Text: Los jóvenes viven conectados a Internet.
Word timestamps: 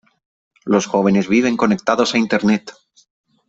Los 0.65 0.87
jóvenes 0.87 1.27
viven 1.29 1.55
conectados 1.57 2.15
a 2.15 2.17
Internet. 2.17 2.71